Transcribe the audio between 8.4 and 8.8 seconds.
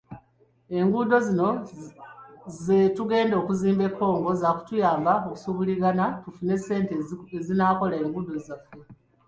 zaffe.